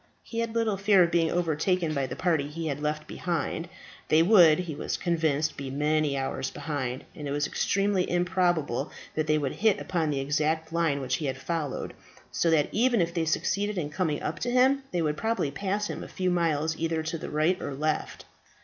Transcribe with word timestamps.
He 0.23 0.39
had 0.39 0.55
little 0.55 0.77
fear 0.77 1.03
of 1.03 1.11
being 1.11 1.29
overtaken 1.29 1.93
by 1.93 2.07
the 2.07 2.15
party 2.15 2.47
he 2.49 2.65
had 2.65 2.79
left 2.81 3.05
behind; 3.07 3.69
they 4.07 4.23
would, 4.23 4.57
he 4.57 4.73
was 4.73 4.97
convinced, 4.97 5.57
be 5.57 5.69
many 5.69 6.17
hours 6.17 6.49
behind, 6.49 7.03
and 7.13 7.27
it 7.27 7.31
was 7.31 7.45
extremely 7.45 8.09
improbable 8.09 8.91
that 9.13 9.27
they 9.27 9.37
would 9.37 9.51
hit 9.51 9.79
upon 9.79 10.09
the 10.09 10.19
exact 10.19 10.73
line 10.73 11.01
which 11.01 11.17
he 11.17 11.27
had 11.27 11.37
followed, 11.37 11.93
so 12.31 12.49
that 12.49 12.69
even 12.71 12.99
if 12.99 13.13
they 13.13 13.25
succeeded 13.25 13.77
in 13.77 13.91
coming 13.91 14.23
up 14.23 14.39
to 14.39 14.49
him, 14.49 14.81
they 14.91 15.03
would 15.03 15.17
probably 15.17 15.51
pass 15.51 15.87
him 15.87 16.03
a 16.03 16.07
few 16.07 16.31
miles 16.31 16.75
either 16.77 17.03
to 17.03 17.19
the 17.19 17.29
right 17.29 17.61
or 17.61 17.75
left. 17.75 18.25